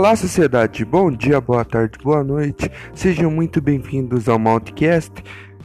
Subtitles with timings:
[0.00, 0.82] Olá, sociedade!
[0.82, 2.72] Bom dia, boa tarde, boa noite.
[2.94, 5.12] Sejam muito bem-vindos ao Maltcast.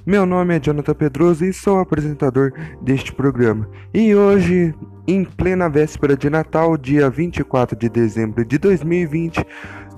[0.06, 2.52] Meu nome é Jonathan Pedroso e sou apresentador
[2.82, 3.66] deste programa.
[3.94, 4.76] E hoje,
[5.08, 9.42] em plena véspera de Natal, dia 24 de dezembro de 2020,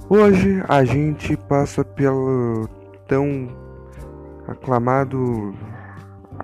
[0.08, 2.70] hoje a gente passa pelo
[3.08, 3.48] tão
[4.48, 5.55] aclamado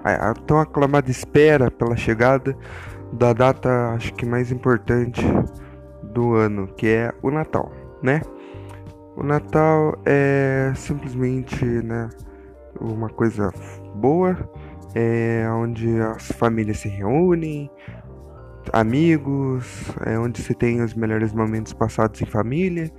[0.03, 2.57] a tão aclamada espera pela chegada
[3.13, 5.23] da data, acho que mais importante
[6.01, 7.71] do ano, que é o Natal,
[8.03, 8.21] né?
[9.15, 12.09] O Natal é simplesmente, né,
[12.79, 13.51] uma coisa
[13.95, 14.37] boa,
[14.93, 17.69] é onde as famílias se reúnem,
[18.71, 22.91] amigos, é onde se tem os melhores momentos passados em família,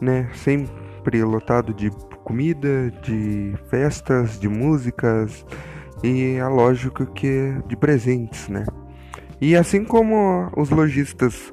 [0.00, 0.28] né?
[0.34, 1.90] Sempre lotado de
[2.24, 5.46] comida, de festas, de músicas
[6.02, 8.64] e é lógico que de presentes, né?
[9.40, 11.52] E assim como os lojistas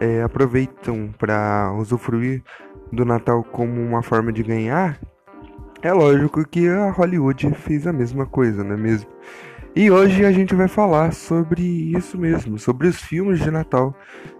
[0.00, 2.42] é, aproveitam para usufruir
[2.92, 4.98] do Natal como uma forma de ganhar,
[5.82, 9.08] é lógico que a Hollywood fez a mesma coisa, não é mesmo?
[9.76, 13.94] E hoje a gente vai falar sobre isso mesmo, sobre os filmes de Natal,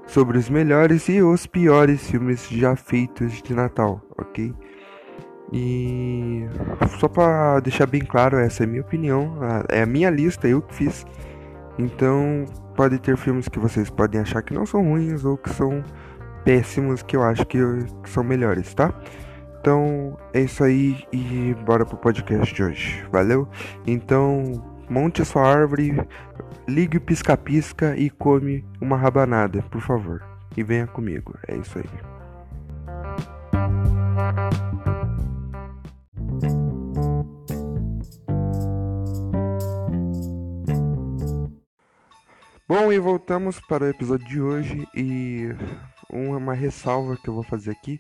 [0.06, 4.52] sobre os melhores e os piores filmes já feitos de Natal, ok?
[5.52, 6.44] E
[6.98, 10.60] só para deixar bem claro, essa é a minha opinião, é a minha lista, eu
[10.60, 11.06] que fiz.
[11.78, 15.82] Então, pode ter filmes que vocês podem achar que não são ruins ou que são
[16.44, 17.58] péssimos, que eu acho que,
[18.06, 18.92] são melhores, tá?
[19.60, 23.04] Então, é isso aí e bora pro podcast de hoje.
[23.12, 23.48] Valeu?
[23.86, 26.00] Então, monte sua árvore,
[26.66, 30.22] ligue o pisca-pisca e come uma rabanada, por favor.
[30.56, 31.34] E venha comigo.
[31.46, 31.84] É isso aí.
[42.88, 45.48] Bom, e voltamos para o episódio de hoje e
[46.08, 47.98] uma ressalva que eu vou fazer aqui.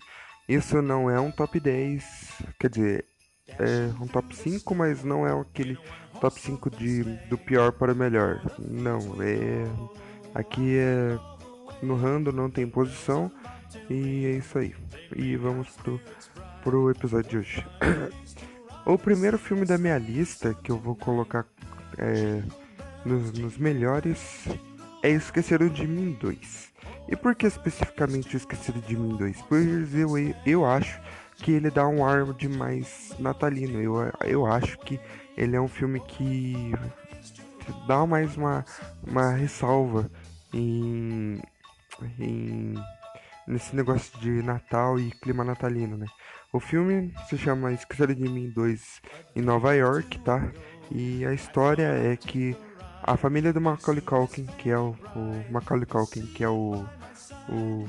[0.48, 2.04] Isso não é um top 10,
[2.58, 3.04] quer dizer,
[3.46, 5.76] é um top 5, mas não é aquele
[6.22, 8.40] top 5 de, do pior para o melhor.
[8.58, 9.62] Não, é.
[10.34, 11.18] Aqui é.
[11.82, 13.30] No rando não tem posição
[13.90, 14.74] e é isso aí.
[15.14, 16.00] E vamos pro,
[16.64, 17.66] pro episódio de hoje.
[18.86, 21.44] o primeiro filme da minha lista que eu vou colocar
[21.98, 22.42] é,
[23.04, 24.48] nos, nos melhores
[25.02, 26.72] é Esqueceram de Mim 2.
[27.08, 29.42] E por que especificamente Esqueceram de Mim 2?
[29.48, 30.10] Pois eu,
[30.44, 31.00] eu acho
[31.36, 33.80] que ele dá um ar de mais natalino.
[33.80, 33.94] Eu,
[34.24, 35.00] eu acho que
[35.36, 36.72] ele é um filme que
[37.86, 38.64] dá mais uma,
[39.06, 40.10] uma ressalva
[40.52, 41.40] em,
[42.18, 42.74] em
[43.46, 46.06] nesse negócio de Natal e clima natalino, né?
[46.52, 49.02] O filme se chama Esqueceram de Mim 2
[49.36, 50.50] em Nova York, tá?
[50.90, 52.54] E a história é que
[53.08, 56.84] a família do Macaulay Culkin, que é o, o Macaulay Culkin, que é o,
[57.48, 57.86] o,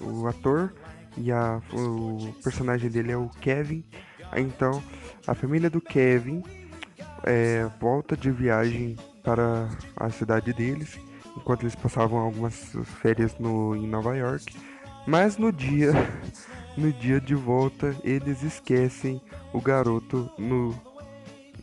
[0.00, 0.72] o ator,
[1.18, 3.84] e a, o personagem dele é o Kevin.
[4.34, 4.82] Então,
[5.26, 6.42] a família do Kevin
[7.24, 10.98] é, volta de viagem para a cidade deles,
[11.36, 14.56] enquanto eles passavam algumas férias no, em Nova York.
[15.06, 15.92] Mas no dia,
[16.78, 19.20] no dia de volta, eles esquecem
[19.52, 20.74] o garoto no,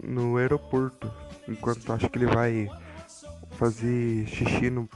[0.04, 1.12] no aeroporto
[1.48, 2.70] enquanto acho que ele vai
[3.52, 4.90] fazer xixi no.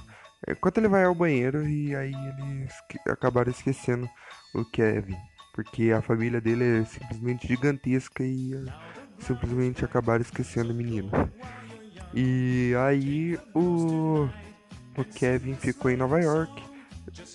[0.48, 2.74] Enquanto ele vai ao banheiro e aí eles
[3.08, 4.10] acabaram esquecendo
[4.54, 5.18] o Kevin.
[5.54, 8.72] Porque a família dele é simplesmente gigantesca e uh,
[9.20, 11.12] simplesmente acabaram esquecendo o menino.
[12.14, 14.28] E aí o,
[14.98, 16.64] o Kevin ficou em Nova York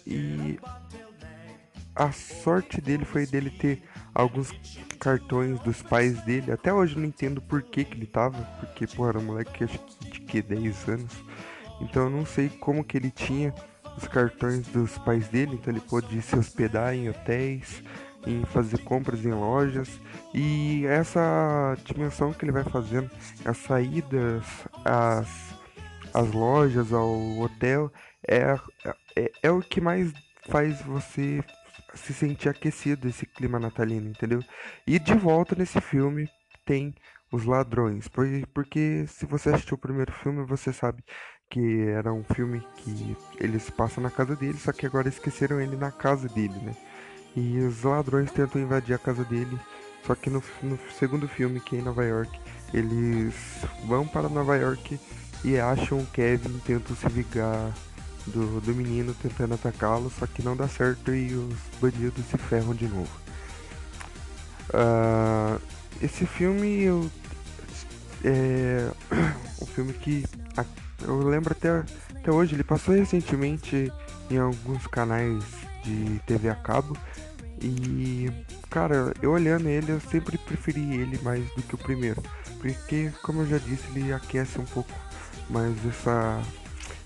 [0.06, 0.58] e
[1.94, 3.82] a sorte dele foi dele ter
[4.16, 4.50] alguns
[4.98, 6.50] cartões dos pais dele.
[6.50, 9.64] Até hoje eu não entendo por que, que ele tava, porque, pô, era um moleque
[9.64, 11.12] acho que de que 10 anos.
[11.80, 13.54] Então eu não sei como que ele tinha
[13.96, 17.82] os cartões dos pais dele, então ele pôde se hospedar em hotéis,
[18.26, 20.00] em fazer compras em lojas.
[20.32, 23.10] E essa dimensão que ele vai fazendo,
[23.44, 24.44] as saídas,
[24.82, 25.28] as,
[26.14, 27.92] as lojas, ao hotel,
[28.26, 28.58] é,
[29.14, 30.10] é, é o que mais
[30.48, 31.44] faz você
[31.96, 34.40] se sentir aquecido esse clima natalino, entendeu?
[34.86, 36.28] E de volta nesse filme
[36.64, 36.94] tem
[37.32, 38.08] os ladrões,
[38.54, 41.02] porque se você assistiu o primeiro filme, você sabe
[41.50, 45.76] que era um filme que eles passam na casa dele, só que agora esqueceram ele
[45.76, 46.74] na casa dele, né?
[47.34, 49.58] E os ladrões tentam invadir a casa dele,
[50.04, 52.40] só que no, no segundo filme, que é em Nova York,
[52.72, 53.34] eles
[53.86, 54.98] vão para Nova York
[55.44, 57.72] e acham o Kevin, tentam se vingar
[58.26, 62.74] do, do menino tentando atacá-lo, só que não dá certo e os bandidos se ferram
[62.74, 63.10] de novo.
[64.70, 65.60] Uh,
[66.02, 67.10] esse filme eu,
[68.24, 68.90] é
[69.62, 70.24] um filme que
[71.02, 71.84] eu lembro até,
[72.14, 73.92] até hoje, ele passou recentemente
[74.30, 75.44] em alguns canais
[75.84, 76.96] de TV a cabo.
[77.60, 78.30] E,
[78.70, 82.22] cara, eu olhando ele, eu sempre preferi ele mais do que o primeiro.
[82.60, 84.92] Porque, como eu já disse, ele aquece um pouco
[85.48, 86.42] mais essa,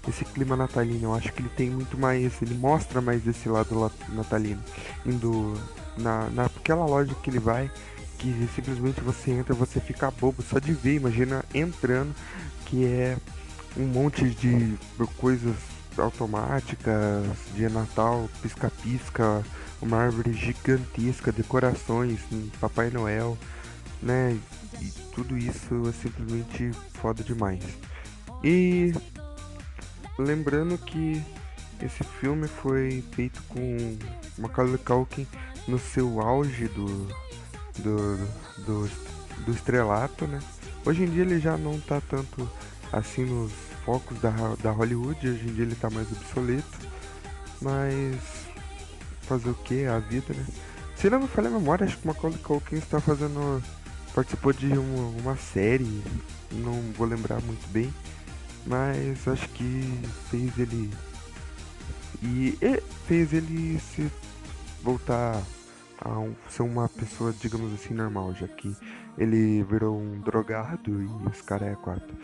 [0.09, 1.09] esse clima natalino.
[1.09, 4.63] Eu acho que ele tem muito mais, ele mostra mais esse lado natalino.
[5.05, 5.55] Indo
[5.97, 7.71] na, naquela loja que ele vai,
[8.19, 10.97] que simplesmente você entra, você fica bobo só de ver.
[10.97, 12.15] Imagina entrando,
[12.67, 13.17] que é
[13.77, 14.77] um monte de
[15.17, 15.57] coisas
[15.99, 17.25] automáticas
[17.55, 19.45] de Natal, pisca-pisca,
[19.83, 22.21] uma árvore gigantesca, decorações,
[22.61, 23.37] Papai Noel,
[24.03, 24.39] né?
[24.81, 27.63] E tudo isso é simplesmente foda demais.
[28.43, 28.95] E
[30.21, 31.23] lembrando que
[31.83, 33.97] esse filme foi feito com
[34.39, 35.27] Macaulay Culkin
[35.67, 36.87] no seu auge do,
[37.79, 38.17] do,
[38.65, 38.91] do,
[39.47, 40.41] do estrelato, né?
[40.85, 42.49] Hoje em dia ele já não tá tanto
[42.93, 43.53] assim nos
[43.85, 44.31] focos da,
[44.63, 46.79] da Hollywood, hoje em dia ele tá mais obsoleto,
[47.61, 48.17] mas
[49.23, 49.85] fazer o que?
[49.87, 50.47] A vida, né?
[50.97, 53.63] Se não me falha a memória, acho que Macaulay Culkin está fazendo.
[54.15, 56.03] participou de uma, uma série,
[56.53, 57.93] não vou lembrar muito bem,
[58.67, 59.83] mas acho que
[60.31, 60.91] fez ele.
[62.23, 64.11] E, e fez ele se
[64.83, 65.43] voltar
[66.01, 68.75] a um, ser uma pessoa, digamos assim, normal, já que
[69.19, 72.15] ele virou um drogado e os caras é quatro.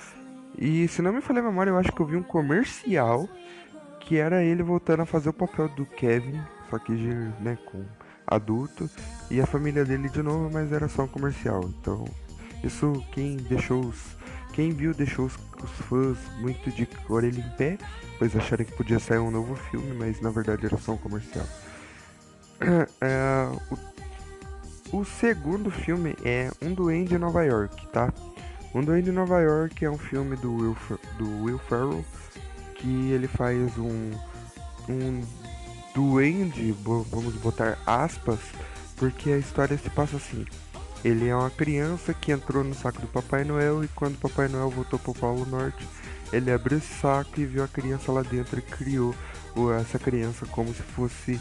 [0.59, 3.29] E se não me falei a memória, eu acho que eu vi um comercial
[4.01, 6.41] que era ele voltando a fazer o papel do Kevin,
[6.71, 7.85] só que né, com
[8.27, 8.89] adulto,
[9.31, 11.61] e a família dele de novo, mas era só um comercial.
[11.81, 12.05] Então,
[12.63, 14.17] isso quem deixou os.
[14.53, 15.37] Quem viu deixou os,
[15.67, 17.79] os fãs muito de orelha em pé,
[18.19, 21.47] pois acharam que podia sair um novo filme, mas na verdade era só um comercial.
[23.03, 23.51] É,
[24.91, 28.11] o, o segundo filme é Um Duende em Nova York, tá?
[28.75, 30.77] Um Duende em Nova York é um filme do Will,
[31.19, 32.03] do Will Ferrell
[32.77, 34.13] que ele faz um,
[34.89, 35.23] um
[35.95, 36.73] duende,
[37.11, 38.39] vamos botar aspas,
[38.97, 40.45] porque a história se passa assim.
[41.07, 44.69] Ele é uma criança que entrou no saco do Papai Noel e quando Papai Noel
[44.71, 45.87] voltou para o Polo Norte,
[46.33, 49.15] ele abriu esse saco e viu a criança lá dentro e criou
[49.81, 51.41] essa criança como se fosse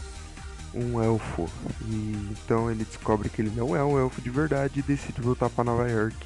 [0.72, 1.50] um elfo.
[1.84, 5.50] E então ele descobre que ele não é um elfo de verdade e decide voltar
[5.50, 6.16] para Nova York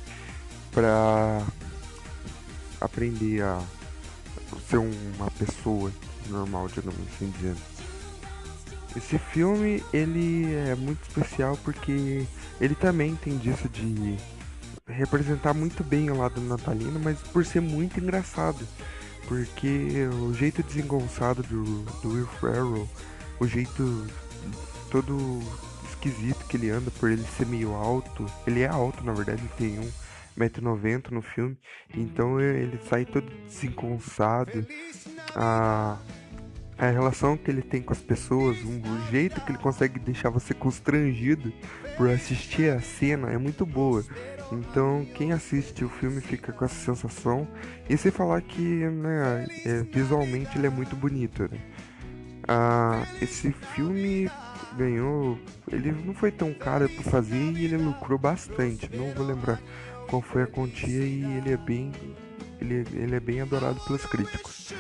[0.70, 1.42] para
[2.78, 3.58] aprender a
[4.68, 5.90] ser uma pessoa
[6.28, 7.69] normal, digamos assim dizendo.
[8.96, 12.26] Esse filme ele é muito especial porque
[12.60, 14.16] ele também tem disso de
[14.86, 18.66] representar muito bem o lado natalino, mas por ser muito engraçado.
[19.28, 22.88] Porque o jeito desengonçado do, do Will Ferrell,
[23.38, 24.06] o jeito
[24.90, 25.40] todo
[25.88, 29.50] esquisito que ele anda por ele ser meio alto, ele é alto na verdade, ele
[29.56, 29.90] tem um
[30.38, 31.56] 1,90m no filme.
[31.94, 34.66] Então ele sai todo desengonçado.
[35.34, 35.98] A,
[36.80, 40.54] a relação que ele tem com as pessoas, o jeito que ele consegue deixar você
[40.54, 41.52] constrangido
[41.94, 44.02] por assistir a cena é muito boa.
[44.50, 47.46] Então quem assiste o filme fica com essa sensação.
[47.86, 51.42] E sem falar que né, é, visualmente ele é muito bonito.
[51.42, 51.60] Né?
[52.48, 54.30] Ah, esse filme
[54.74, 55.38] ganhou.
[55.70, 58.88] Ele não foi tão caro para fazer e ele lucrou bastante.
[58.96, 59.60] Não vou lembrar
[60.08, 61.92] qual foi a quantia e ele é bem
[62.58, 64.72] ele, ele é bem adorado pelos críticos.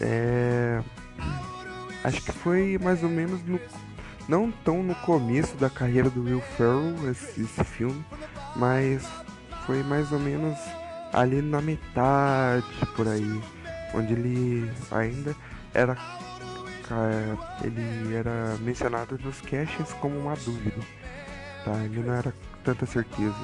[0.00, 0.82] É,
[2.04, 3.60] acho que foi mais ou menos no
[4.28, 8.04] não tão no começo da carreira do Will Ferrell esse, esse filme,
[8.56, 9.06] mas
[9.66, 10.58] foi mais ou menos
[11.12, 13.40] ali na metade por aí,
[13.94, 15.34] onde ele ainda
[15.72, 15.96] era
[17.64, 20.80] ele era mencionado nos castings como uma dúvida,
[21.64, 21.72] tá?
[21.84, 22.32] Ele não era
[22.62, 23.34] tanta certeza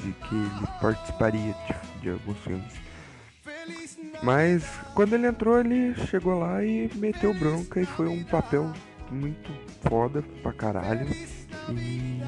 [0.00, 2.72] de que ele participaria de, de alguns filmes.
[4.22, 8.70] Mas quando ele entrou, ele chegou lá e meteu bronca e foi um papel
[9.10, 9.50] muito
[9.88, 11.06] foda pra caralho.
[11.70, 12.20] E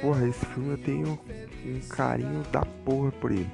[0.00, 1.20] porra, esse filme eu tenho
[1.64, 3.50] um carinho da porra por ele.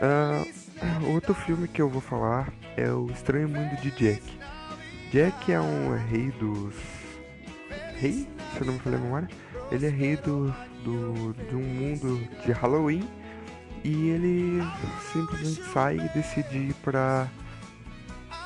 [0.00, 4.22] Uh, outro filme que eu vou falar é O Estranho Mundo de Jack.
[5.10, 6.74] Jack é um rei dos.
[7.96, 8.28] Rei?
[8.54, 9.28] Se eu não me falei a memória.
[9.72, 13.08] Ele é rei do, do, de um mundo de Halloween
[13.84, 14.62] e ele
[15.12, 17.28] simplesmente sai e decide ir para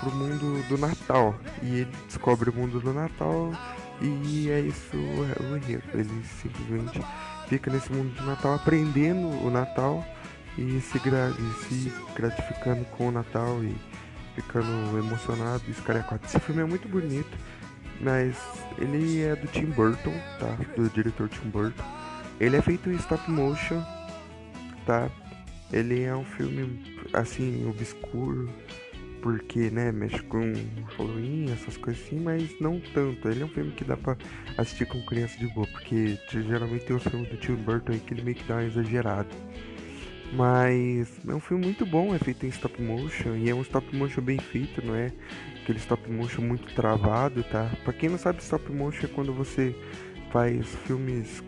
[0.03, 1.35] o mundo do Natal.
[1.63, 3.53] E ele descobre o mundo do Natal
[4.01, 5.83] e é isso o enredo.
[5.93, 7.01] Ele simplesmente
[7.49, 10.05] fica nesse mundo do Natal aprendendo o Natal
[10.57, 13.75] e se, gra e se gratificando com o Natal e
[14.35, 15.63] ficando emocionado.
[15.69, 16.27] Esse cara é quatro.
[16.27, 17.37] Esse filme é muito bonito,
[18.01, 18.37] mas
[18.79, 20.57] ele é do Tim Burton, tá?
[20.77, 21.83] Do diretor Tim Burton.
[22.41, 23.83] Ele é feito em stop motion,
[24.87, 25.09] tá?
[25.75, 26.79] Ele é um filme
[27.13, 28.49] assim, obscuro,
[29.21, 30.53] porque, né, mexe com
[30.97, 33.29] Halloween, essas coisas assim, mas não tanto.
[33.29, 34.17] Ele é um filme que dá pra
[34.57, 38.23] assistir com criança de boa, porque geralmente tem os filmes do Tim Burton que ele
[38.23, 39.29] meio que dá uma exagerada.
[40.33, 43.97] Mas é um filme muito bom, é feito em stop motion, e é um stop
[43.97, 45.13] motion bem feito, não é
[45.61, 47.69] aquele stop motion muito travado, tá?
[47.83, 49.75] Pra quem não sabe, stop motion é quando você
[50.31, 51.43] faz filmes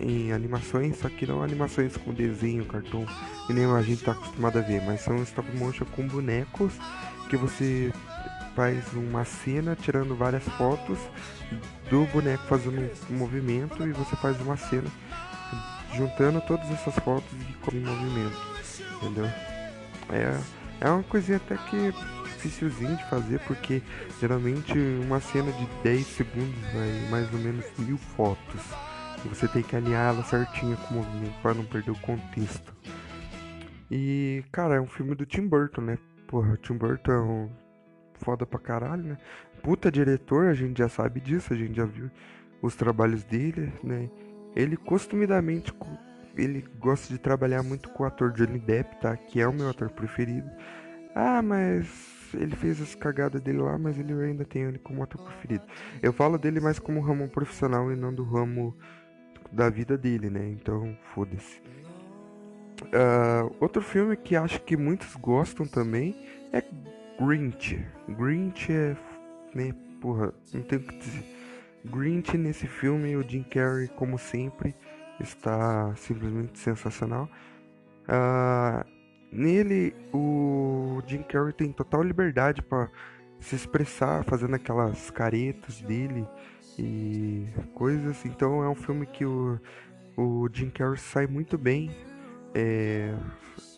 [0.00, 3.06] em animações, só que não animações com desenho, cartão,
[3.46, 6.72] que nem a gente tá acostumado a ver, mas são stop motion com bonecos
[7.28, 7.92] que você
[8.54, 10.98] faz uma cena tirando várias fotos
[11.88, 14.88] do boneco fazendo um movimento e você faz uma cena
[15.94, 18.36] juntando todas essas fotos e em movimento,
[18.96, 19.26] entendeu?
[20.10, 20.40] É,
[20.80, 21.92] é uma coisinha até que
[22.40, 23.82] dificilzinho de fazer porque
[24.20, 28.60] geralmente uma cena de 10 segundos vai mais ou menos mil fotos.
[29.28, 32.74] Você tem que alinhar ela certinha com o movimento para não perder o contexto.
[33.90, 35.98] E, cara, é um filme do Tim Burton, né?
[36.26, 37.50] Porra, o Tim Burton é um
[38.14, 39.18] foda pra caralho, né?
[39.62, 42.10] Puta diretor, a gente já sabe disso, a gente já viu
[42.62, 44.08] os trabalhos dele, né?
[44.54, 45.72] Ele costumidamente
[46.36, 49.16] ele gosta de trabalhar muito com o ator Johnny Depp, tá?
[49.16, 50.48] Que é o meu ator preferido.
[51.14, 51.88] Ah, mas
[52.34, 55.64] ele fez as cagadas dele lá, mas ele ainda tem ele como ator preferido.
[56.00, 58.76] Eu falo dele mais como ramo profissional e não do ramo
[59.52, 60.48] da vida dele, né?
[60.48, 61.60] Então, foda-se.
[62.84, 66.16] Uh, outro filme que acho que muitos gostam também
[66.52, 66.64] é
[67.20, 67.84] Grinch.
[68.08, 68.96] Grinch é.
[69.54, 71.24] Né, porra, não tenho o que dizer.
[71.84, 74.74] Grinch nesse filme, o Jim Carrey, como sempre,
[75.18, 77.28] está simplesmente sensacional.
[78.04, 78.84] Uh,
[79.32, 82.90] nele, o Jim Carrey tem total liberdade para
[83.40, 86.26] se expressar, fazendo aquelas caretas dele
[86.80, 88.24] e coisas.
[88.24, 89.58] Então é um filme que o,
[90.16, 91.90] o Jim Carrey sai muito bem
[92.54, 93.14] é,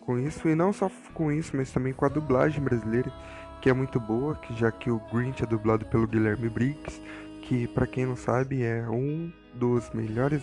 [0.00, 0.48] com isso.
[0.48, 3.12] E não só com isso, mas também com a dublagem brasileira,
[3.60, 7.00] que é muito boa, que já que o Grinch é dublado pelo Guilherme Briggs,
[7.42, 10.42] que para quem não sabe é um dos melhores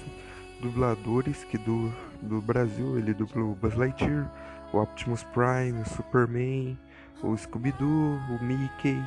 [0.62, 2.98] dubladores que do, do Brasil.
[2.98, 4.32] Ele dublou Buzz Lightyear,
[4.74, 6.78] o Optimus Prime, o Superman,
[7.24, 9.02] o Scooby-Doo, o Mickey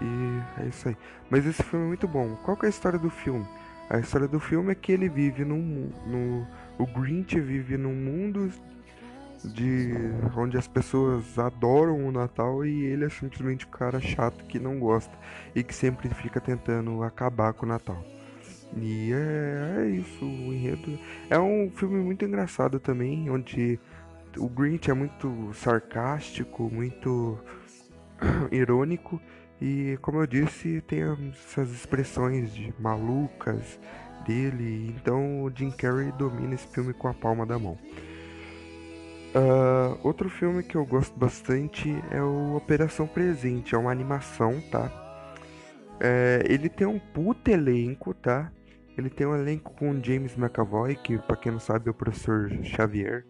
[0.00, 0.96] e é isso aí.
[1.30, 2.36] Mas esse filme é muito bom.
[2.42, 3.46] Qual que é a história do filme?
[3.88, 5.90] A história do filme é que ele vive num.
[6.06, 6.46] No,
[6.78, 8.50] o Grinch vive num mundo
[9.44, 9.92] de
[10.36, 14.78] onde as pessoas adoram o Natal e ele é simplesmente o cara chato que não
[14.78, 15.12] gosta
[15.54, 18.02] e que sempre fica tentando acabar com o Natal.
[18.76, 20.98] E é, é isso, o enredo.
[21.28, 23.78] É um filme muito engraçado também, onde
[24.36, 27.38] o Grinch é muito sarcástico, muito
[28.50, 29.20] irônico
[29.60, 33.78] e como eu disse, tem essas expressões de malucas
[34.26, 37.78] dele, então o Jim Carrey domina esse filme com a palma da mão.
[39.34, 44.90] Uh, outro filme que eu gosto bastante é o Operação Presente, é uma animação, tá?
[46.00, 48.50] É, ele tem um puto elenco, tá?
[48.96, 52.48] Ele tem um elenco com James McAvoy, que pra quem não sabe é o professor
[52.62, 53.24] Xavier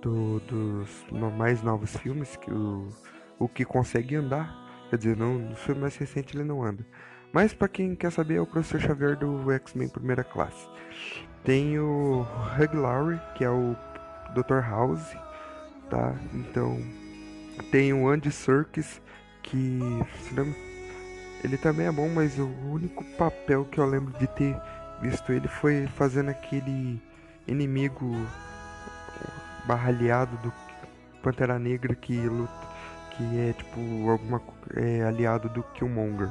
[0.00, 1.06] do, dos
[1.36, 2.88] mais novos filmes, que o,
[3.38, 4.67] o que consegue andar.
[4.90, 6.84] Quer dizer, não, no filme mais recente ele não anda.
[7.32, 10.66] Mas para quem quer saber, é o Professor Xavier do X-Men Primeira Classe.
[11.44, 12.26] Tem o
[12.58, 13.76] Hugh Laurie, que é o
[14.34, 14.60] Dr.
[14.60, 15.14] House,
[15.90, 16.14] tá?
[16.34, 16.78] Então,
[17.70, 19.00] tem o Andy Serkis,
[19.42, 19.78] que
[20.32, 20.54] não,
[21.44, 24.56] ele também é bom, mas o único papel que eu lembro de ter
[25.00, 27.00] visto ele foi fazendo aquele
[27.46, 28.10] inimigo
[29.66, 30.52] barralhado do
[31.22, 32.67] Pantera Negra que luta
[33.18, 34.40] que é tipo alguma
[34.76, 36.30] é, aliado do Killmonger.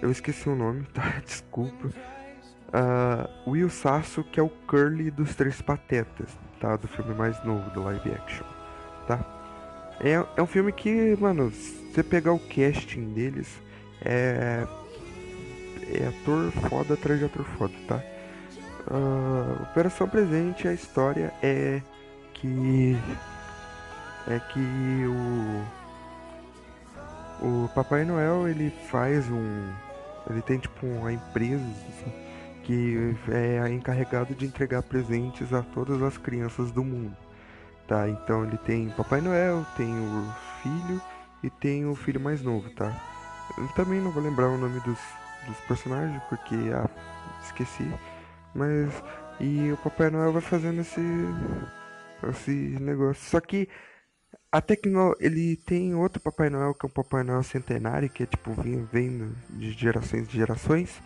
[0.00, 1.20] Eu esqueci o nome, tá?
[1.24, 1.88] Desculpa.
[2.68, 6.28] Uh, Will Sasso, que é o Curly dos Três Patetas,
[6.60, 6.76] tá?
[6.76, 8.46] Do filme mais novo do live action,
[9.06, 9.18] tá?
[10.00, 13.60] É, é um filme que, mano, se você pegar o casting deles,
[14.04, 14.66] é.
[15.90, 18.02] É ator foda atrás de ator foda, tá?
[18.90, 21.80] Uh, Operação Presente, a história é
[22.34, 22.94] que.
[24.26, 25.77] É que o
[27.40, 29.72] o Papai Noel, ele faz um.
[30.28, 32.12] Ele tem tipo uma empresa assim,
[32.64, 37.16] que é encarregado de entregar presentes a todas as crianças do mundo.
[37.86, 38.08] Tá?
[38.08, 41.00] Então ele tem Papai Noel, tem o filho
[41.42, 42.92] e tem o filho mais novo, tá?
[43.56, 44.98] Eu também não vou lembrar o nome dos,
[45.46, 46.88] dos personagens porque ah,
[47.42, 47.90] esqueci.
[48.54, 48.92] Mas.
[49.40, 51.00] E o Papai Noel vai fazendo esse.
[52.28, 53.24] esse negócio.
[53.24, 53.68] Só que
[54.50, 55.14] a tecno...
[55.20, 58.84] ele tem outro Papai Noel que é um Papai Noel centenário que é tipo vem,
[58.92, 61.00] vem de gerações de gerações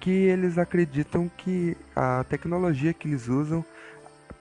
[0.00, 3.64] que eles acreditam que a tecnologia que eles usam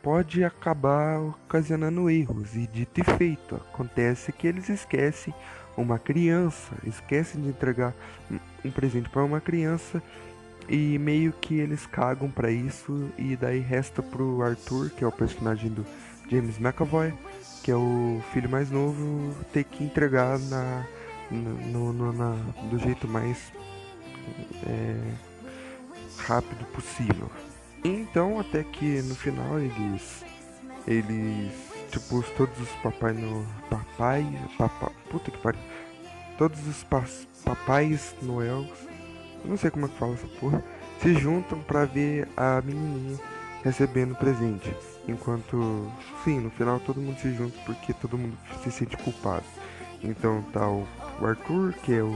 [0.04, 2.56] pode acabar ocasionando erros.
[2.56, 5.34] E dito e feito, acontece que eles esquecem
[5.76, 7.94] uma criança, esquecem de entregar
[8.64, 10.02] um presente para uma criança
[10.70, 15.12] e meio que eles cagam para isso e daí resta pro Arthur, que é o
[15.12, 15.86] personagem do
[16.30, 17.14] James McAvoy,
[17.68, 20.86] que é o filho mais novo, ter que entregar na,
[21.30, 22.34] no, no, na,
[22.70, 23.52] do jeito mais
[24.66, 24.96] é,
[26.20, 27.30] rápido possível.
[27.84, 30.24] Então até que no final eles
[30.88, 31.52] eles
[31.92, 34.26] tipo todos os papai no papai
[34.58, 35.60] papai puta que pariu
[36.38, 36.86] todos os
[37.44, 38.66] papais noel
[39.44, 40.64] não sei como é que fala essa porra
[41.02, 43.20] se juntam para ver a menininha
[43.68, 44.74] recebendo presente
[45.08, 45.92] enquanto
[46.24, 49.46] sim no final todo mundo se junta porque todo mundo se sente culpado
[50.04, 50.88] então tá o
[51.26, 52.16] Arthur que é o,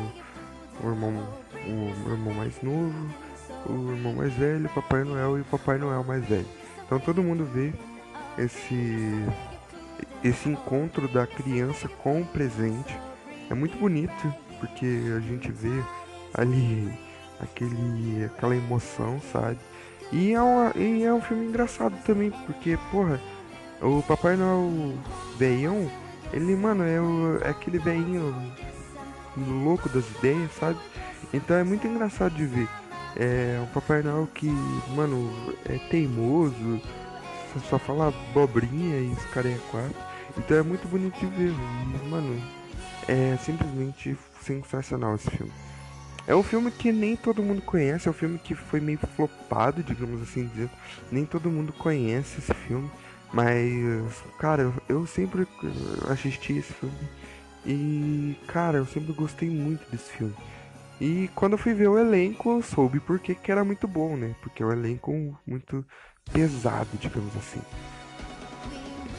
[0.83, 1.27] o irmão
[1.67, 2.95] o irmão mais novo
[3.67, 6.47] o irmão mais velho, o Papai Noel e o Papai Noel mais velho.
[6.85, 7.73] Então todo mundo vê
[8.37, 9.25] esse
[10.23, 12.97] esse encontro da criança com o presente.
[13.49, 15.83] É muito bonito porque a gente vê
[16.33, 16.91] ali
[17.39, 19.57] aquele aquela emoção, sabe?
[20.11, 23.19] E é, uma, e é um filme engraçado também, porque, porra,
[23.81, 24.93] o Papai Noel
[25.37, 25.89] veião,
[26.33, 28.35] ele, mano, é, o, é aquele veinho
[29.37, 30.77] louco das ideias, sabe?
[31.33, 32.67] Então é muito engraçado de ver.
[33.15, 34.47] É um Papai Noel que,
[34.95, 35.31] mano,
[35.65, 36.81] é teimoso,
[37.69, 39.95] só fala abobrinha e os caras é quatro.
[40.37, 41.53] Então é muito bonito de ver,
[42.09, 42.41] mano,
[43.07, 45.70] é simplesmente sensacional esse filme.
[46.27, 49.81] É um filme que nem todo mundo conhece, é um filme que foi meio flopado,
[49.81, 50.69] digamos assim dizer.
[51.11, 52.89] Nem todo mundo conhece esse filme,
[53.33, 55.47] mas, cara, eu, sempre
[56.09, 57.09] assisti esse filme
[57.65, 60.35] e, cara, eu sempre gostei muito desse filme.
[60.99, 64.15] E quando eu fui ver o elenco, eu soube por que, que era muito bom,
[64.15, 64.35] né?
[64.41, 65.11] Porque é um elenco
[65.47, 65.83] muito
[66.31, 67.61] pesado, digamos assim.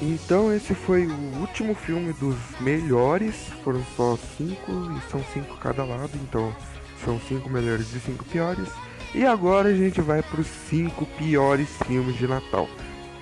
[0.01, 3.35] Então esse foi o último filme dos melhores.
[3.65, 6.55] Foram só cinco e são cinco cada lado, então
[7.05, 8.69] são cinco melhores e cinco piores.
[9.15, 12.69] E agora a gente vai para os cinco piores filmes de Natal.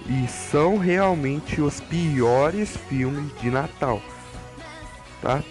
[0.06, 4.00] E são realmente os piores filmes de Natal,
[5.20, 5.42] tá?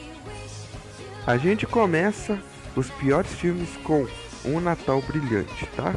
[1.25, 2.39] A gente começa
[2.75, 4.07] os piores filmes com
[4.43, 5.93] Um Natal Brilhante, tá?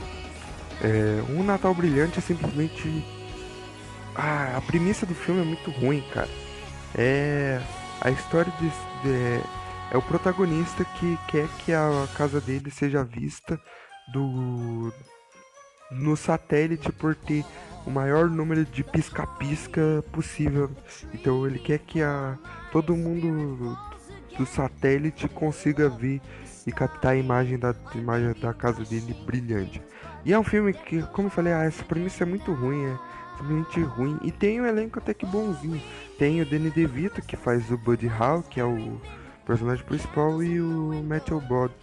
[0.83, 3.05] É, um Natal Brilhante é simplesmente.
[4.15, 6.29] Ah, a premissa do filme é muito ruim, cara.
[6.95, 7.61] É.
[8.01, 9.41] A história de, de,
[9.93, 13.61] é o protagonista que quer que a casa dele seja vista
[14.11, 14.91] do
[15.91, 17.45] no satélite por ter
[17.87, 20.71] o maior número de pisca-pisca possível.
[21.13, 22.39] Então ele quer que a
[22.73, 23.77] todo mundo
[24.39, 26.23] do satélite consiga ver
[26.67, 29.83] e captar a imagem da, imagem da casa dele brilhante.
[30.25, 32.99] E é um filme que, como eu falei, ah, essa premissa é muito ruim, é
[33.37, 34.19] simplesmente ruim.
[34.23, 35.83] E tem um elenco até que bonzinho.
[36.19, 38.99] Tem o Danny DeVito, que faz o Buddy Hall, que é o
[39.45, 41.43] personagem principal, e o Matthew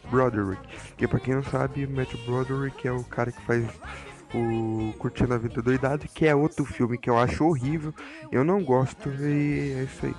[0.09, 0.61] Broderick.
[0.97, 3.65] Que pra quem não sabe, o Matthew Broderick é o cara que faz
[4.33, 7.93] o Curtindo a Vida Doidado, que é outro filme que eu acho horrível.
[8.31, 10.15] Eu não gosto, e é isso aí.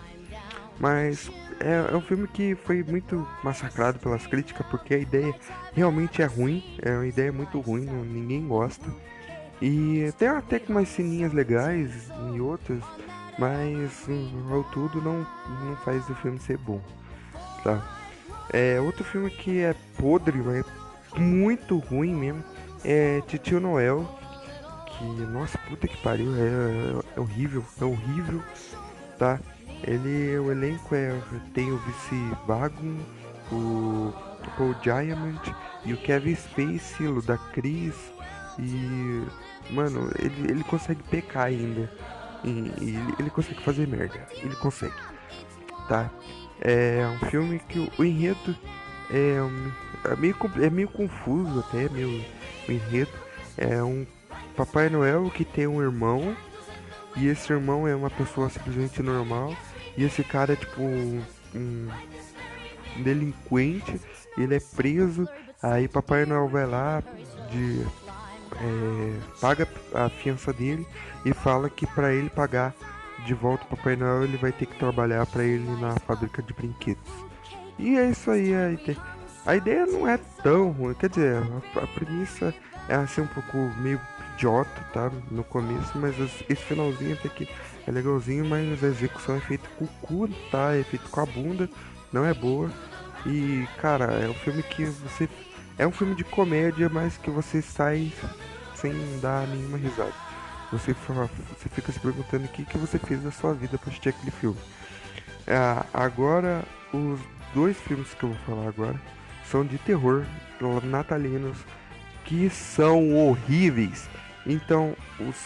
[0.79, 5.35] Mas é, é, um filme que foi muito massacrado pelas críticas, porque a ideia
[5.75, 8.91] realmente é ruim, é uma ideia muito ruim, não, ninguém gosta.
[9.61, 12.83] E tem até com umas sininhas legais e outras,
[13.39, 14.09] mas
[14.51, 15.27] ao tudo não,
[15.65, 16.81] não faz o filme ser bom,
[17.63, 17.83] tá?
[18.53, 22.45] É, outro filme que é podre, mas é muito ruim mesmo,
[22.85, 24.07] é Titio Noel,
[24.87, 28.43] que, nossa, puta que pariu, é, é, horrível, é horrível,
[29.19, 29.39] tá?
[29.83, 31.17] Ele, o elenco é,
[31.55, 32.99] tem o Vice Vagon,
[33.51, 34.13] o
[34.57, 37.95] Paul Diamond e o Kevin Spacey, o da Cris
[38.59, 39.25] e
[39.71, 41.91] mano, ele, ele consegue pecar ainda.
[42.45, 42.49] E,
[42.81, 44.27] e ele, consegue fazer merda.
[44.33, 44.95] Ele consegue.
[45.89, 46.11] Tá?
[46.61, 48.57] É um filme que o, enredo
[49.11, 49.37] é,
[50.11, 53.13] é, meio, é meio confuso até, o enredo.
[53.57, 54.07] É um
[54.57, 56.37] Papai Noel que tem um irmão.
[57.17, 59.55] E esse irmão é uma pessoa simplesmente normal.
[59.97, 61.23] E esse cara é tipo um,
[61.55, 61.89] um
[63.03, 64.01] delinquente,
[64.37, 65.29] ele é preso,
[65.63, 67.03] aí Papai Noel vai lá
[67.51, 67.85] de
[68.57, 70.87] é, paga a fiança dele
[71.25, 72.75] e fala que para ele pagar
[73.25, 76.53] de volta o Papai Noel ele vai ter que trabalhar para ele na fábrica de
[76.53, 77.13] brinquedos.
[77.79, 78.99] E é isso aí, a ideia,
[79.47, 81.43] a ideia não é tão ruim, quer dizer,
[81.77, 82.55] a, premissa
[82.89, 84.01] é assim um pouco meio
[84.35, 85.11] idiota, tá?
[85.31, 87.49] No começo, mas esse finalzinho até que
[87.87, 90.75] é legalzinho, mas a execução é feita com o cu, tá?
[90.75, 91.69] É feito com a bunda,
[92.13, 92.71] não é boa.
[93.27, 95.29] E, cara, é um filme que você.
[95.79, 98.13] É um filme de comédia, mas que você sai
[98.75, 100.30] sem dar nenhuma risada.
[100.71, 104.11] Você, você fica se perguntando o que, que você fez da sua vida para assistir
[104.11, 104.59] aquele filme.
[105.47, 107.21] É, agora, os
[107.55, 109.01] dois filmes que eu vou falar agora
[109.51, 110.25] são de terror
[110.85, 111.57] natalinos
[112.25, 114.09] que são horríveis.
[114.47, 115.37] Então, os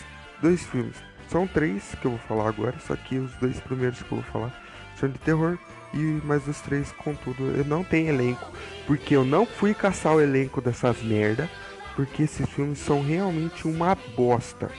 [0.43, 0.97] dois filmes
[1.29, 4.33] são três que eu vou falar agora, só que os dois primeiros que eu vou
[4.33, 4.63] falar
[4.99, 5.59] são de terror
[5.95, 8.51] e mais os três, contudo, eu não tenho elenco,
[8.87, 11.49] porque eu não fui caçar o elenco dessas merda,
[11.95, 14.71] porque esses filmes são realmente uma bosta.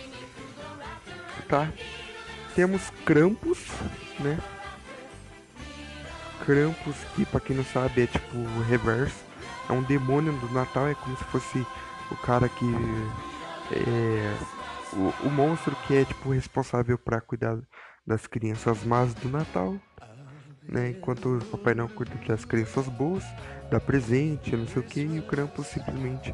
[1.47, 1.69] Tá?
[2.55, 3.59] Temos Krampus,
[4.19, 4.39] né?
[6.45, 9.23] Krampus, que pra quem não sabe é tipo o reverso.
[9.69, 11.65] É um demônio do Natal, é como se fosse
[12.11, 12.65] o cara que.
[13.71, 14.37] É,
[14.93, 17.57] o, o monstro que é tipo responsável para cuidar
[18.05, 19.75] das crianças más do Natal.
[20.67, 23.23] Né, enquanto o Papai Noel cuida das crianças boas,
[23.69, 26.33] dá presente, não sei o que, e o Krampus simplesmente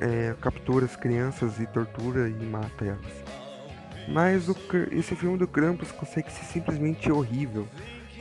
[0.00, 3.39] é, captura as crianças e tortura e mata elas.
[4.10, 4.56] Mas o,
[4.90, 7.66] esse filme do Krampus consegue ser simplesmente horrível,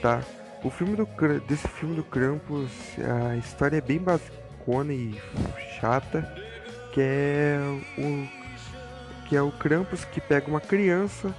[0.01, 0.21] tá?
[0.63, 1.07] O filme do,
[1.47, 2.69] desse filme do Krampus,
[3.31, 5.19] a história é bem basicona e
[5.79, 6.21] chata,
[6.93, 7.59] que é
[7.97, 8.39] o
[9.27, 11.33] que é o Krampus que pega uma criança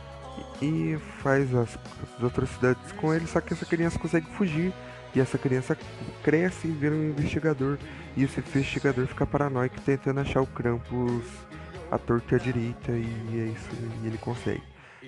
[0.63, 1.77] e faz as,
[2.17, 4.73] as atrocidades com ele, só que essa criança consegue fugir
[5.13, 5.77] e essa criança
[6.23, 7.79] cresce e vira um investigador
[8.17, 11.25] e esse investigador fica paranoico tentando achar o Krampus
[11.91, 13.69] a torta e a direita e é isso
[14.03, 14.63] e ele consegue.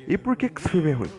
[0.08, 1.10] E por que, que esse filme é ruim?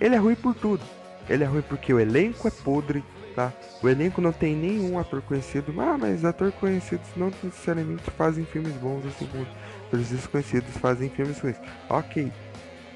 [0.00, 0.82] Ele é ruim por tudo.
[1.28, 3.52] Ele é ruim porque o elenco é podre, tá?
[3.82, 5.72] O elenco não tem nenhum ator conhecido.
[5.80, 9.46] Ah, mas atores conhecidos não necessariamente fazem filmes bons, assim como
[9.86, 11.58] atores desconhecidos fazem filmes ruins.
[11.88, 12.32] Ok.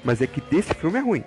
[0.03, 1.23] Mas é que desse filme é ruim,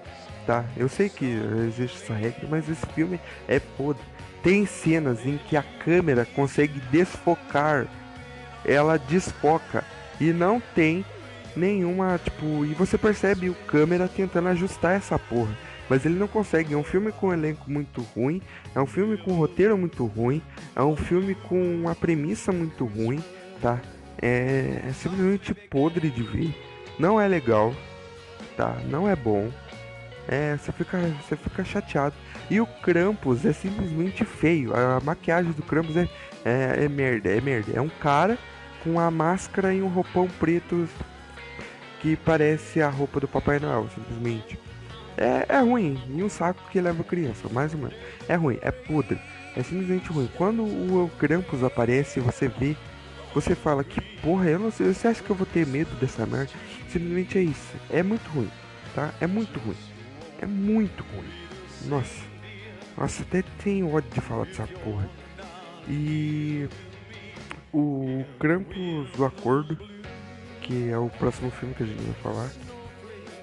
[0.46, 0.64] tá?
[0.76, 1.24] Eu sei que
[1.66, 4.02] existe essa regra, mas esse filme é podre.
[4.42, 7.86] Tem cenas em que a câmera consegue desfocar,
[8.64, 9.82] ela desfoca
[10.20, 11.04] e não tem
[11.54, 15.56] nenhuma, tipo, e você percebe o câmera tentando ajustar essa porra
[15.88, 16.74] mas ele não consegue.
[16.74, 18.42] É um filme com um elenco muito ruim,
[18.74, 20.42] é um filme com um roteiro muito ruim,
[20.74, 23.22] é um filme com uma premissa muito ruim,
[23.60, 23.80] tá?
[24.20, 26.54] É, é simplesmente podre de ver.
[26.98, 27.74] Não é legal,
[28.56, 28.76] tá?
[28.88, 29.50] Não é bom.
[30.28, 32.14] É, você fica, você fica chateado.
[32.50, 34.74] E o Krampus é simplesmente feio.
[34.74, 36.08] A maquiagem do Krampus é,
[36.44, 37.72] é, é merda, é merda.
[37.74, 38.36] É um cara
[38.86, 40.88] com a máscara e um roupão preto
[42.00, 44.56] que parece a roupa do Papai Noel, simplesmente.
[45.16, 46.00] É, é ruim.
[46.08, 47.96] E um saco que leva criança, mais ou menos.
[48.28, 49.18] É ruim, é podre.
[49.56, 50.30] É simplesmente ruim.
[50.36, 52.76] Quando o Krampus aparece, você vê.
[53.34, 54.94] Você fala que porra, eu não sei.
[54.94, 56.52] Você acha que eu vou ter medo dessa merda?
[56.88, 57.74] Simplesmente é isso.
[57.90, 58.50] É muito ruim,
[58.94, 59.12] tá?
[59.20, 59.76] É muito ruim.
[60.40, 61.28] É muito ruim.
[61.86, 62.24] Nossa.
[62.96, 65.10] Nossa, até tenho ódio de falar dessa porra.
[65.88, 66.68] E.
[67.78, 69.78] O Krampus do Acordo,
[70.62, 72.50] que é o próximo filme que a gente vai falar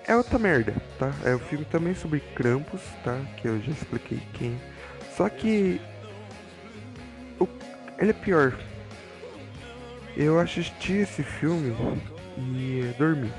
[0.08, 1.14] é outra merda, tá?
[1.24, 3.16] É o um filme também sobre Krampus, tá?
[3.38, 4.60] Que eu já expliquei quem.
[5.16, 5.80] Só que
[7.40, 7.48] o...
[8.00, 8.58] ele é pior.
[10.18, 11.76] Eu assisti esse filme
[12.36, 13.32] e dormi.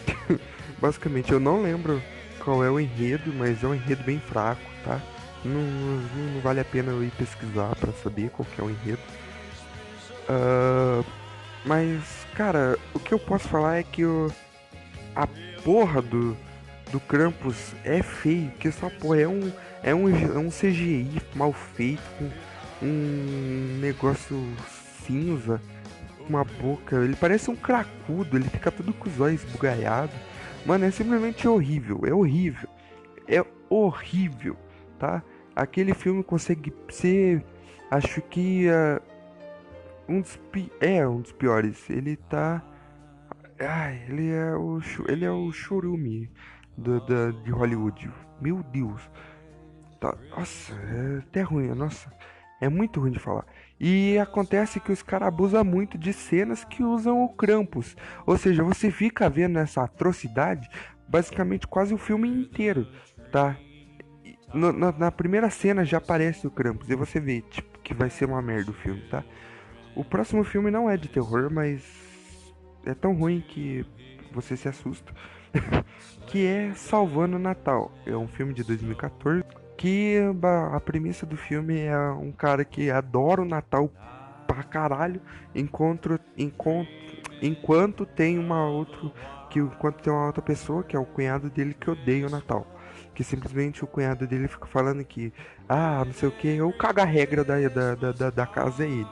[0.80, 2.02] Basicamente, eu não lembro
[2.42, 4.98] qual é o enredo, mas é um enredo bem fraco, tá?
[5.44, 9.02] Não, não, não vale a pena eu ir pesquisar para saber qual é o enredo.
[10.28, 11.04] Uh,
[11.64, 14.30] mas, cara, o que eu posso falar é que o,
[15.14, 15.26] a
[15.64, 16.36] porra do,
[16.92, 21.52] do Krampus é feio, que essa porra é um, é um, é um CGI mal
[21.52, 22.02] feito,
[22.78, 24.36] com um negócio
[25.04, 25.60] cinza,
[26.28, 26.96] uma boca.
[26.96, 30.14] Ele parece um cracudo, ele fica todo com os olhos bugalhados.
[30.64, 32.68] Mano, é simplesmente horrível, é horrível.
[33.28, 34.56] É horrível,
[34.98, 35.22] tá?
[35.54, 37.44] Aquele filme consegue ser,
[37.90, 39.00] acho que uh,
[40.08, 40.38] um dos
[40.80, 41.88] é um dos piores.
[41.90, 42.62] Ele tá
[43.58, 46.30] Ai, ele é o, ele é o churume
[46.76, 48.10] do, da, de Hollywood.
[48.40, 49.10] Meu Deus.
[49.98, 51.68] Tá, nossa, é até ruim.
[51.68, 52.12] Nossa,
[52.60, 53.46] é muito ruim de falar.
[53.80, 57.96] E acontece que os caras abusam muito de cenas que usam o Krampus.
[58.26, 60.68] Ou seja, você fica vendo essa atrocidade
[61.08, 62.86] basicamente quase o filme inteiro,
[63.30, 63.56] tá?
[64.52, 68.10] No, na, na, primeira cena já aparece o Krampus e você vê, tipo, que vai
[68.10, 69.24] ser uma merda o filme, tá?
[69.96, 71.82] O próximo filme não é de terror, mas
[72.84, 73.84] é tão ruim que
[74.32, 75.12] você se assusta.
[76.28, 77.90] que é Salvando o Natal.
[78.06, 79.42] É um filme de 2014
[79.76, 80.16] que
[80.72, 83.90] a premissa do filme é um cara que adora o Natal
[84.46, 85.20] pra caralho,
[85.54, 86.88] enquanto, enquanto,
[87.42, 89.12] enquanto tem uma outra
[89.50, 92.66] que enquanto tem uma outra pessoa que é o cunhado dele que odeia o Natal.
[93.14, 95.32] Que simplesmente o cunhado dele fica falando que,
[95.68, 99.08] ah, não sei o que, o caga-regra da, da, da, da, casa é ele.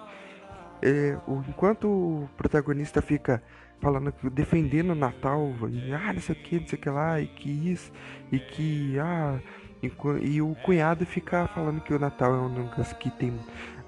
[0.86, 3.42] É, o, enquanto o protagonista fica,
[3.80, 5.50] falando defendendo o Natal,
[5.94, 7.90] ah, não sei o que, não sei o que lá, e que isso,
[8.30, 9.40] e que, ah,
[9.82, 9.90] e,
[10.22, 13.32] e o cunhado fica falando que o Natal é um negócio que tem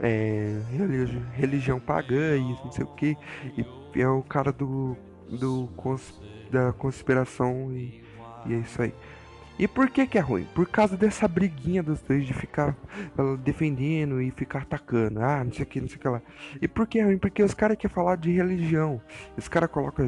[0.01, 3.17] é, religião, religião pagã e não sei o que,
[3.59, 4.97] e é o cara do,
[5.29, 6.19] do cons,
[6.51, 8.03] da conspiração e,
[8.47, 8.95] e é isso aí.
[9.59, 10.47] E por que que é ruim?
[10.55, 12.77] Por causa dessa briguinha dos dois de ficar
[13.43, 15.23] defendendo e ficar atacando.
[15.23, 16.23] Ah, não sei o que, não sei o que lá.
[16.61, 17.17] E por que é ruim?
[17.17, 19.01] Porque os caras querem falar de religião.
[19.37, 20.07] Os caras colocam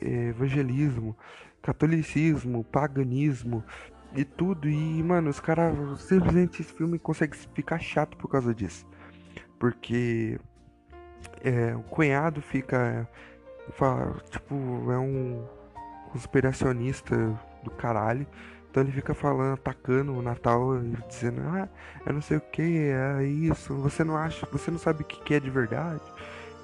[0.00, 1.16] é, evangelismo,
[1.60, 3.64] catolicismo, paganismo
[4.14, 4.68] e tudo.
[4.68, 8.86] E, mano, os caras simplesmente esse filme consegue ficar chato por causa disso.
[9.58, 10.38] Porque
[11.42, 13.08] é, o cunhado fica.
[13.72, 14.54] Fala, tipo,
[14.92, 15.42] é um
[16.12, 17.16] conspiracionista
[17.64, 18.26] do caralho.
[18.70, 21.68] Então ele fica falando, atacando o Natal, dizendo, ah,
[22.04, 25.34] eu não sei o que, é isso, você não acha, você não sabe o que
[25.34, 26.02] é de verdade.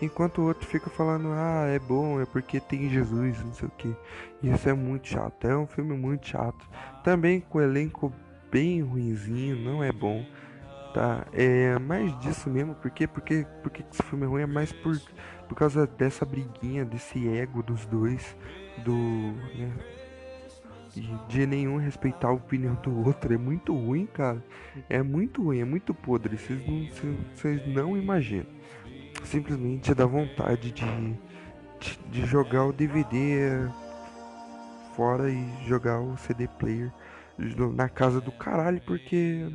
[0.02, 3.70] Enquanto o outro fica falando, ah, é bom, é porque tem Jesus, não sei o
[3.70, 3.94] que.
[4.42, 6.68] Isso é muito chato, é um filme muito chato.
[7.04, 8.12] Também com o elenco
[8.50, 10.24] bem ruinzinho, não é bom.
[10.94, 15.00] Tá, é mais disso mesmo, porque porque porque esse filme é ruim é mais por,
[15.48, 18.36] por causa dessa briguinha, desse ego dos dois,
[18.84, 19.72] do, né,
[21.28, 23.32] de nenhum respeitar a opinião do outro.
[23.32, 24.44] É muito ruim, cara.
[24.88, 26.36] É muito ruim, é muito podre.
[26.36, 28.46] Vocês não, não imaginam.
[29.24, 31.20] Simplesmente dá vontade de,
[32.10, 33.68] de jogar o DVD
[34.94, 36.92] fora e jogar o CD player
[37.74, 39.48] na casa do caralho, porque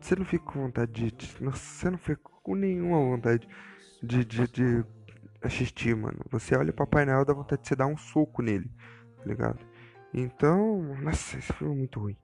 [0.00, 1.10] você não fica com vontade de.
[1.10, 3.46] de você não fica com nenhuma vontade
[4.02, 4.84] de, de, de
[5.42, 6.18] assistir, mano.
[6.30, 8.70] Você olha o Papai Noel, dá vontade de você dar um soco nele,
[9.18, 9.71] tá ligado?
[10.14, 12.16] Então, nossa, esse filme é muito ruim.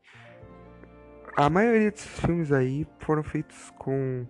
[1.37, 4.27] A maioria desses filmes aí foram feitos com.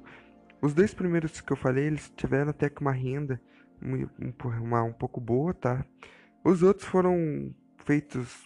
[0.60, 3.40] Os dois primeiros que eu falei, eles tiveram até que uma renda
[3.80, 5.84] uma, um pouco boa, tá?
[6.44, 8.44] Os outros foram feitos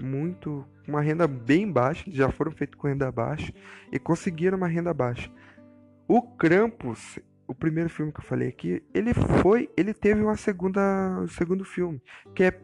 [0.00, 0.66] muito.
[0.86, 3.52] Uma renda bem baixa, já foram feitos com renda baixa
[3.92, 5.30] e conseguiram uma renda baixa.
[6.08, 9.70] O Krampus, o primeiro filme que eu falei aqui, ele foi.
[9.76, 10.80] Ele teve uma segunda.
[11.28, 12.02] segundo filme,
[12.34, 12.60] que é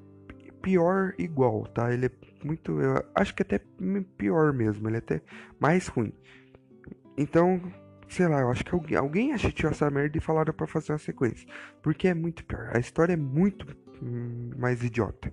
[0.67, 1.93] pior igual, tá?
[1.93, 2.11] Ele é
[2.43, 2.81] muito.
[2.81, 3.61] Eu acho que até
[4.19, 5.23] pior mesmo, ele é até
[5.61, 6.13] mais ruim.
[7.17, 7.63] Então,
[8.09, 10.99] sei lá, eu acho que alguém, alguém assistiu essa merda e falaram para fazer uma
[10.99, 11.49] sequência.
[11.81, 12.69] Porque é muito pior.
[12.75, 13.65] A história é muito
[14.03, 15.33] hum, mais idiota.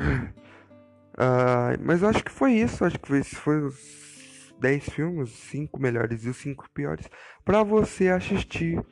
[0.00, 2.86] Uh, mas eu acho que foi isso.
[2.86, 7.06] Acho que foi, foi os 10 filmes, os 5 melhores e os 5 piores.
[7.44, 8.82] para você assistir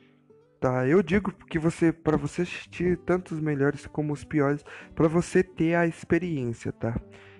[0.59, 0.87] tá?
[0.87, 4.63] Eu digo que você, para você assistir tanto os melhores como os piores,
[4.95, 6.99] para você ter a experiência, tá?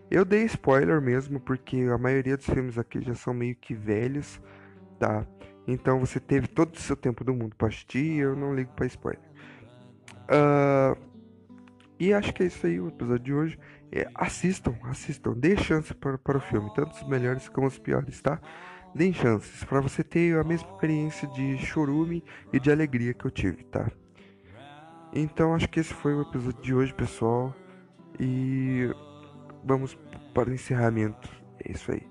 [0.09, 4.41] Eu dei spoiler mesmo, porque a maioria dos filmes aqui já são meio que velhos,
[4.99, 5.25] tá?
[5.67, 8.85] Então você teve todo o seu tempo do mundo para assistir, eu não ligo para
[8.85, 9.21] spoiler.
[10.29, 10.97] Uh,
[11.99, 13.59] e acho que é isso aí o episódio de hoje.
[13.91, 18.21] É, assistam, assistam, dê chance para, para o filme, tanto os melhores como os piores,
[18.21, 18.39] tá?
[18.97, 23.29] Deem chances para você ter a mesma experiência de chorume e de alegria que eu
[23.29, 23.91] tive, tá?
[25.13, 27.55] Então acho que esse foi o episódio de hoje, pessoal.
[28.19, 28.89] E
[29.63, 29.95] vamos
[30.33, 31.29] para o encerramento.
[31.63, 32.01] É isso aí.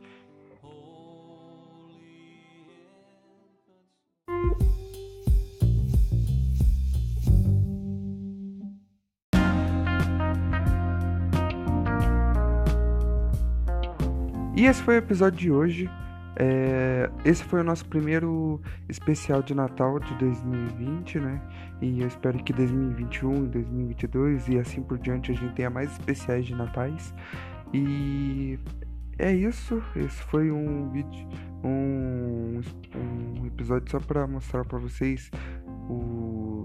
[14.54, 15.90] E esse foi o episódio de hoje.
[16.38, 21.40] É, esse foi o nosso primeiro especial de Natal de 2020, né?
[21.80, 26.44] E eu espero que 2021, 2022 e assim por diante a gente tenha mais especiais
[26.44, 27.14] de natais.
[27.72, 28.58] E
[29.18, 29.82] é isso.
[29.96, 31.28] Esse foi um vídeo,
[31.64, 32.60] um,
[32.94, 35.30] um episódio só para mostrar para vocês
[35.88, 36.64] o,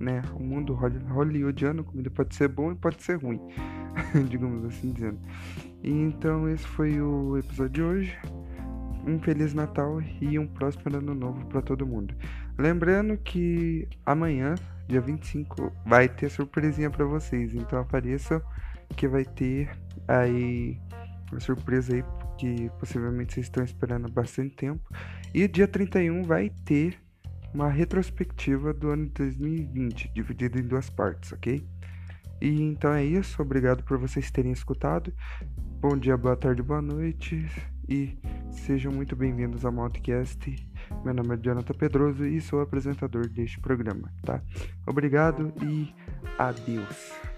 [0.00, 1.84] né, o mundo hollywoodiano.
[1.84, 3.40] Comida pode ser bom e pode ser ruim,
[4.28, 5.20] digamos assim dizendo.
[5.82, 8.18] E então esse foi o episódio de hoje
[9.06, 12.14] um Feliz Natal e um próspero Ano Novo para todo mundo.
[12.58, 14.54] Lembrando que amanhã,
[14.86, 18.42] dia 25, vai ter surpresinha para vocês, então apareçam
[18.96, 19.70] que vai ter
[20.06, 20.78] aí
[21.30, 22.04] uma surpresa aí
[22.36, 24.82] que possivelmente vocês estão esperando há bastante tempo.
[25.32, 26.98] E dia 31 vai ter
[27.52, 31.66] uma retrospectiva do ano de 2020, dividida em duas partes, ok?
[32.40, 35.12] E então é isso, obrigado por vocês terem escutado.
[35.80, 37.46] Bom dia, boa tarde, boa noite
[37.88, 38.16] e
[38.50, 40.68] sejam muito bem-vindos ao Modcast.
[41.04, 44.42] Meu nome é Jonathan Pedroso e sou apresentador deste programa, tá?
[44.86, 45.92] Obrigado e
[46.38, 47.29] adeus.